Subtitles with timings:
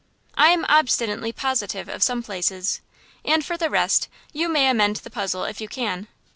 [0.33, 2.51] I am obstinately positive of some points,
[3.23, 6.07] and for the rest, you may amend the puzzle if you can.